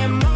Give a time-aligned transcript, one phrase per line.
[0.00, 0.29] I'm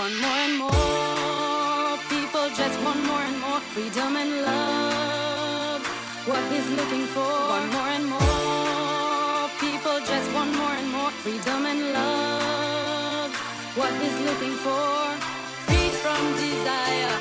[0.00, 1.98] want more and more.
[2.08, 5.82] People just want more and more freedom and love.
[6.30, 9.44] What he's looking for, want more and more.
[9.66, 13.30] People just want more and more freedom and love.
[13.80, 14.90] What he's looking for,
[15.66, 17.16] Free from desire.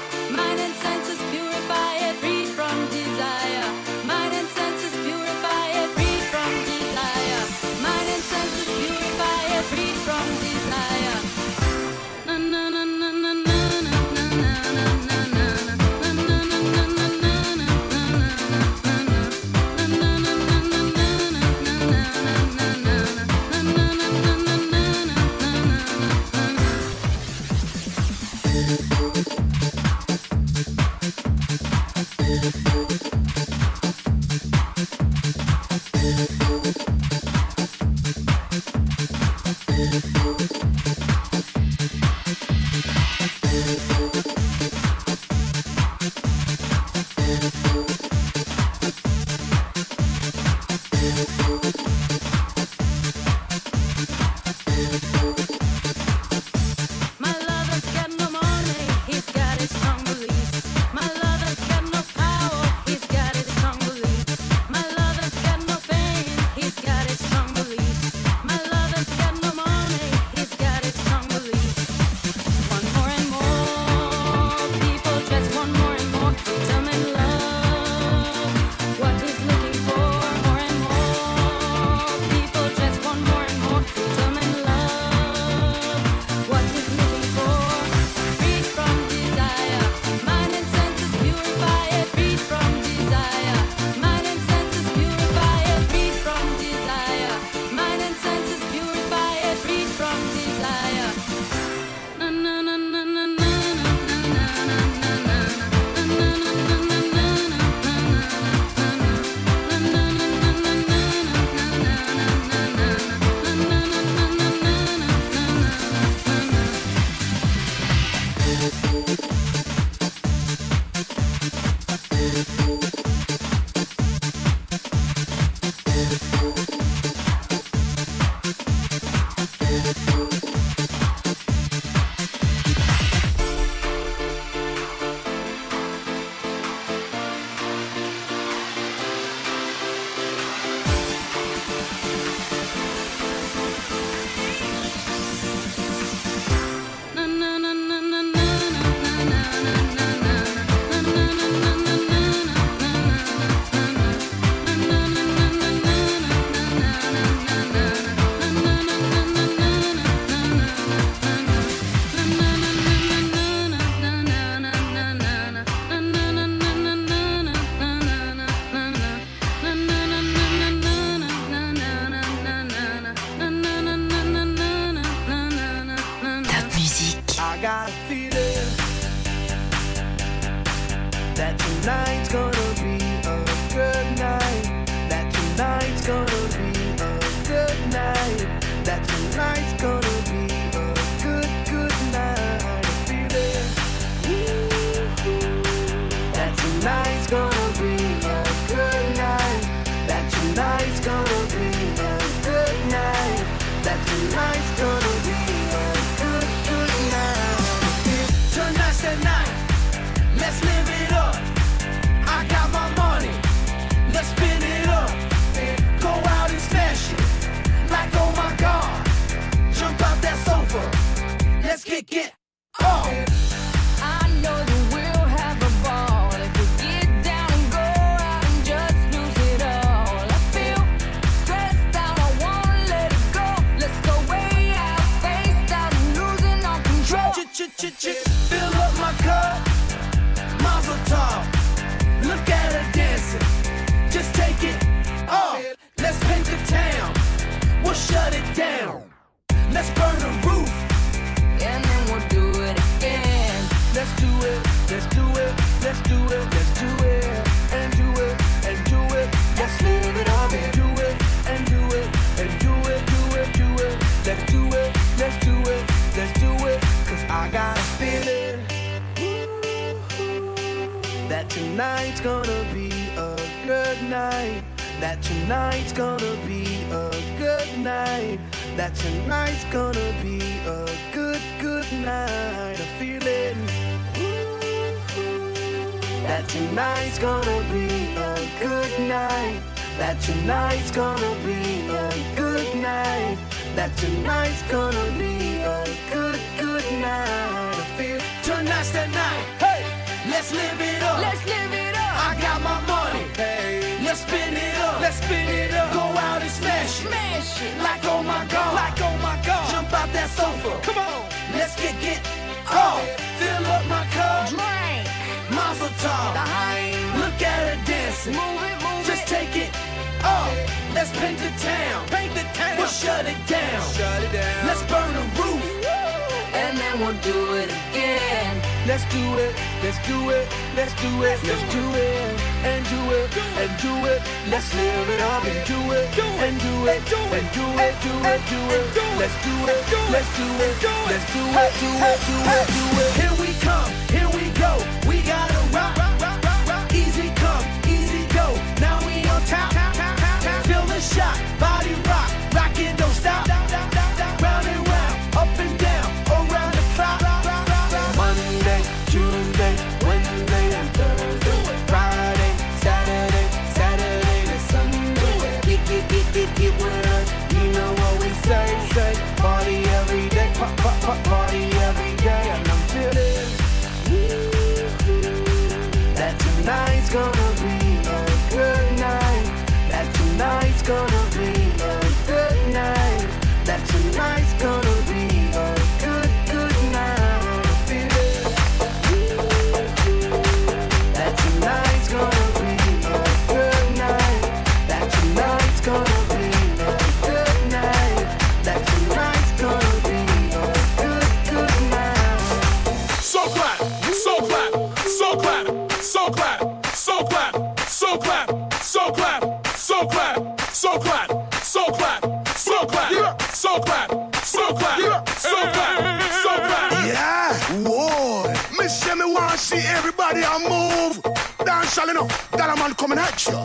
[420.59, 421.23] and move.
[421.65, 422.53] Dance all enough.
[422.53, 423.59] a man coming at you.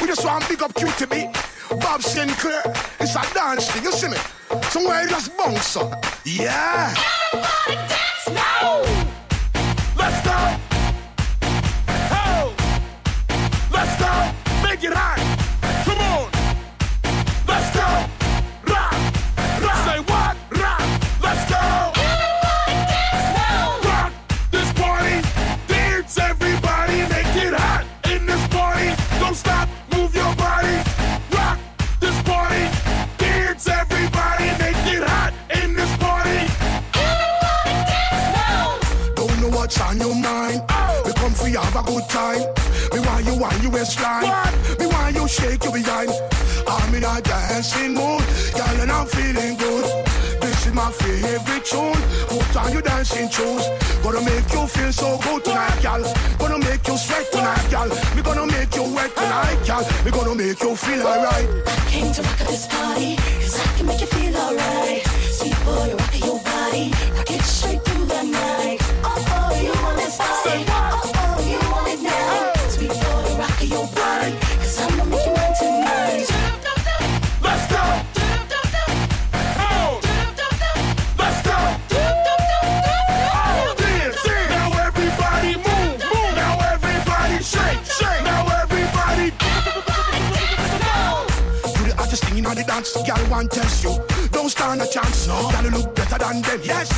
[0.00, 1.32] We just want to pick up QTB.
[1.80, 2.62] Bob Sinclar.
[3.00, 4.16] It's a dance thing, you see me?
[4.70, 5.94] Somewhere you just bounce on.
[6.24, 6.94] Yeah.
[7.32, 8.05] Everybody dance.
[42.08, 42.40] Time,
[42.92, 44.30] Me want you want you waistline.
[44.78, 46.10] Me want you shake your behind.
[46.66, 48.22] I'm in a dancing mood,
[48.54, 49.84] girl, and I'm feeling good.
[50.40, 52.00] This is my favorite tune.
[52.28, 53.66] Put on your dancing shoes.
[54.02, 56.02] Gonna make you feel so good tonight, girl.
[56.38, 57.88] Gonna make you sweat tonight, girl.
[58.14, 59.84] Me gonna make you wet tonight, girl.
[60.04, 61.48] Me gonna make you feel alright.
[61.66, 65.02] I came to rock at this party, cause I can make you feel alright.
[65.36, 66.92] Sweet boy, rock your body.
[67.16, 68.78] Rock it straight through the night.
[69.02, 70.95] Oh, oh, you want this body.
[93.06, 93.94] girl want test you.
[94.32, 95.48] Don't stand a chance, no.
[95.50, 96.90] Gotta look better than them, yes.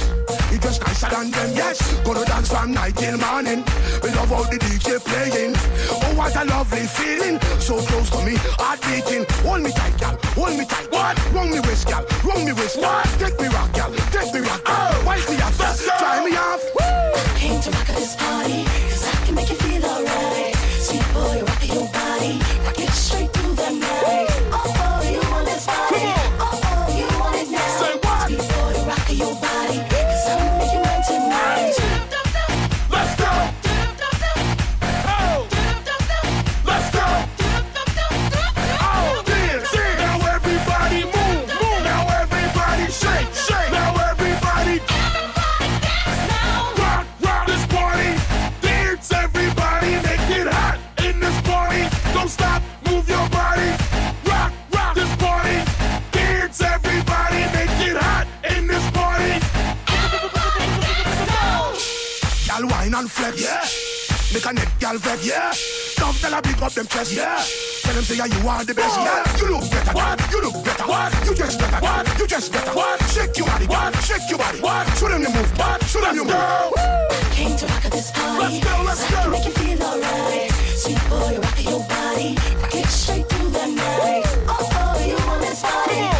[0.50, 1.78] You dress nicer than them, yes.
[2.02, 3.62] Gonna dance from night till morning.
[4.02, 5.54] We love all the DJ playing.
[5.92, 7.38] Oh, what a lovely feeling.
[7.60, 9.26] So close to me, heart beating.
[9.44, 10.18] Hold me tight, girl.
[10.34, 10.90] Hold me tight.
[10.90, 11.16] What?
[11.32, 12.04] Wrong me waist, girl.
[12.24, 12.78] Wrong me waist.
[12.78, 13.04] What?
[13.20, 13.92] Take me rock, girl.
[14.10, 14.64] Take me rock.
[14.64, 14.76] Girl.
[14.78, 15.04] Oh.
[15.06, 15.56] Wipe me off.
[15.98, 16.62] Try me off.
[16.74, 16.84] Woo!
[16.84, 18.67] I came to rock at this party.
[65.00, 65.26] girl vex.
[65.26, 65.52] Yeah.
[65.96, 67.12] Come tell her big up them chest.
[67.12, 67.42] Yeah.
[67.82, 68.98] Tell them say you are the best.
[68.98, 69.06] What?
[69.06, 69.36] Yeah.
[69.38, 69.92] You look better.
[69.92, 70.32] What?
[70.32, 70.86] You look better.
[70.86, 71.26] What?
[71.26, 71.80] You just better.
[71.80, 72.18] What?
[72.18, 72.72] You just better.
[72.72, 73.02] What?
[73.10, 73.66] Shake your body.
[73.66, 73.94] What?
[74.02, 74.60] Shake your body.
[74.60, 74.86] What?
[74.98, 75.58] Show them the move.
[75.58, 75.84] What?
[75.84, 77.32] Show them the move.
[77.32, 78.60] Came to rock at this party.
[78.60, 78.82] Let's go.
[78.82, 79.18] Let's so go.
[79.18, 80.50] I can make you feel alright.
[80.78, 82.34] Sweet boy, rock your body.
[82.70, 84.24] get straight through the night.
[84.24, 84.44] Woo.
[84.48, 86.17] Oh, oh, you want this body.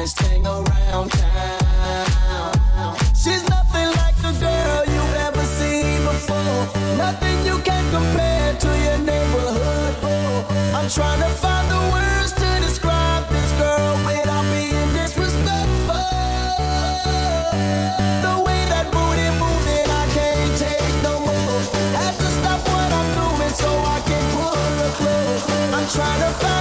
[0.00, 2.96] baddest thing around town.
[3.14, 6.66] She's nothing like the girl you've ever seen before.
[6.96, 9.94] Nothing you can compare to your neighborhood.
[10.02, 16.08] Oh, I'm trying to find the words to describe this girl without being disrespectful.
[18.24, 21.60] The way that booty moving, I can't take no more.
[22.00, 25.44] Had to stop what I'm doing so I can pull her close.
[25.76, 26.59] I'm trying to find.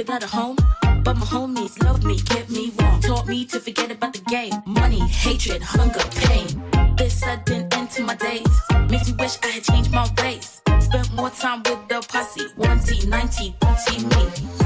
[0.00, 0.56] without a home.
[1.04, 3.00] But my homies love me, kept me warm.
[3.02, 4.54] Taught me to forget about the game.
[4.64, 6.46] Money, hatred, hunger, pain.
[6.96, 8.54] This sudden end to my days
[8.88, 10.62] makes me wish I had changed my ways.
[10.80, 12.46] Spent more time with the posse.
[12.56, 14.59] 1T, 90, booty me.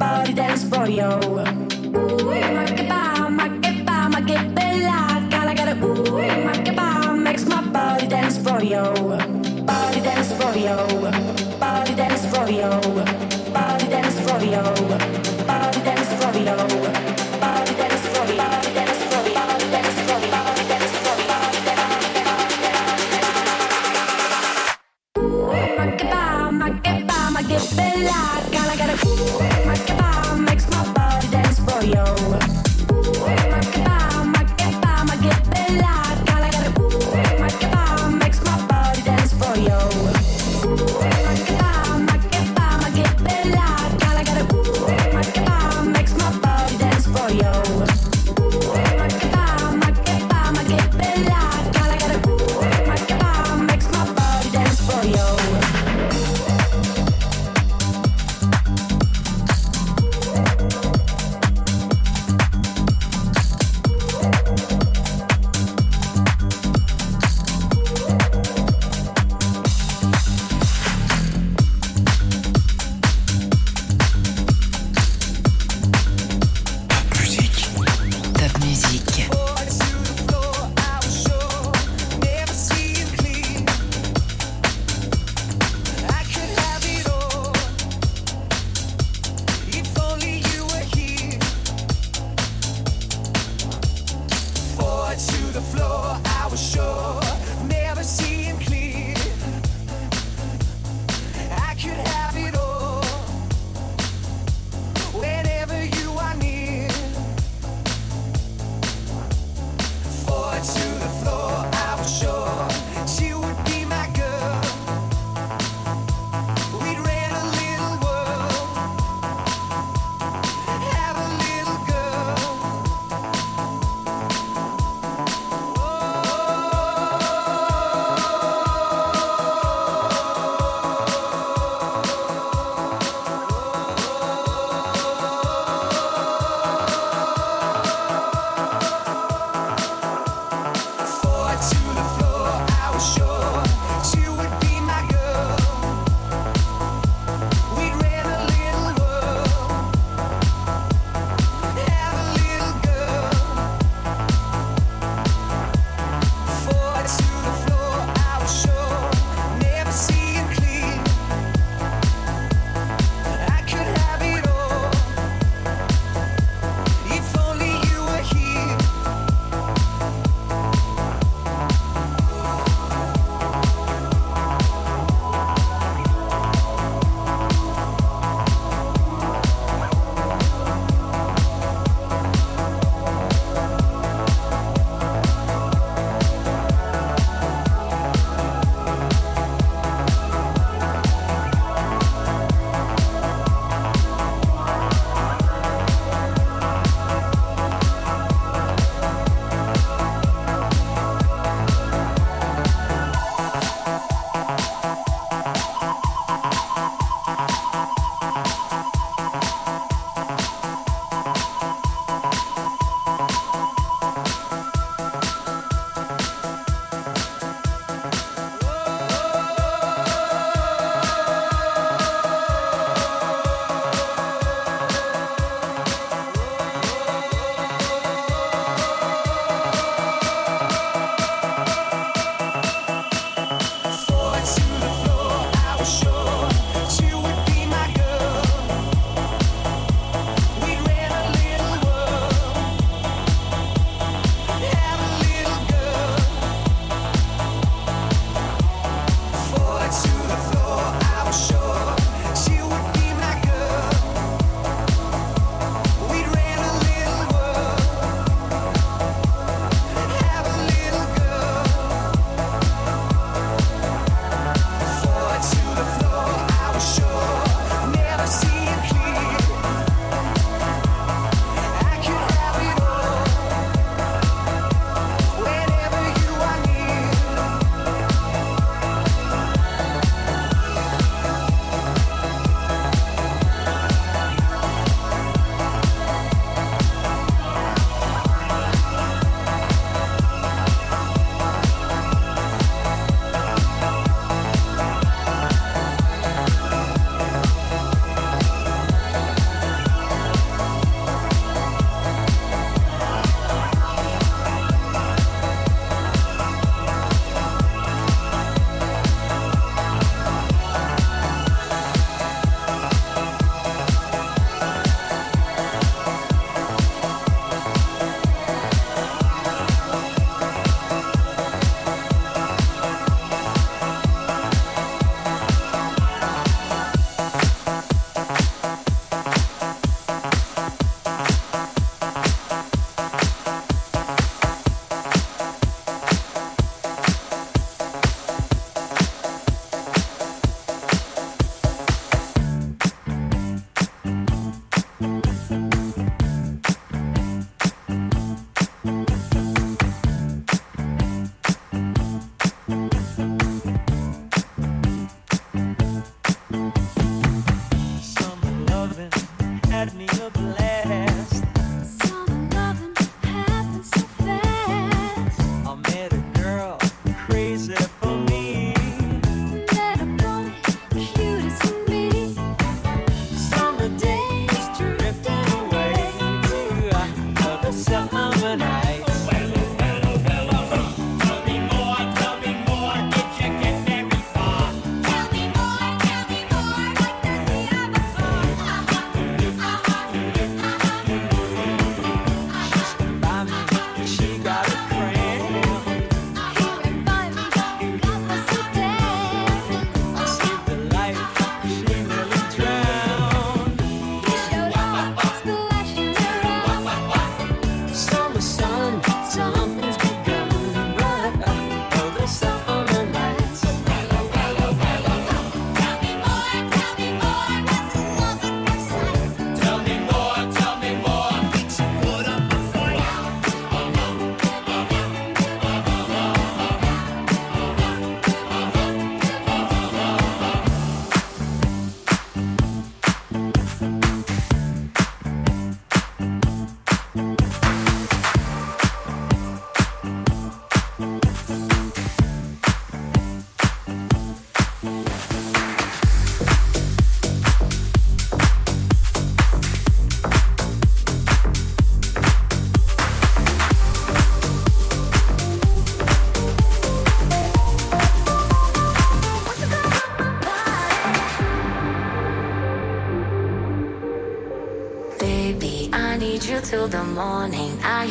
[0.00, 1.79] body dance for you.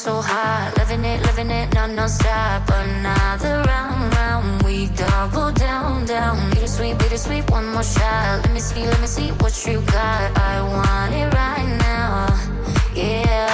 [0.00, 0.72] So, hot.
[0.78, 2.62] Living it, living it, non non-stop.
[2.72, 4.62] Another round, round.
[4.62, 6.36] We double down, down.
[6.50, 8.40] Bittersweet, bittersweet, one more shot.
[8.42, 10.26] Let me see, let me see what you got.
[10.38, 12.28] I want it right now.
[12.94, 13.52] Yeah.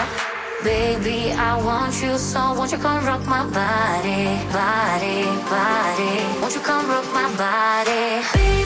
[0.63, 5.19] Baby, I want you so won't you come rock my body, body,
[5.51, 6.15] body?
[6.41, 8.23] Won't you come rock my body?
[8.35, 8.66] Baby,